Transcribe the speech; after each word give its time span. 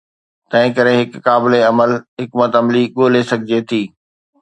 تنهنڪري 0.49 0.93
هڪ 1.01 1.11
قابل 1.27 1.53
عمل 1.69 1.91
حڪمت 2.19 2.51
عملي 2.59 2.83
ڳولي 2.97 3.21
سگهجي 3.29 3.59
ٿي. 3.69 3.81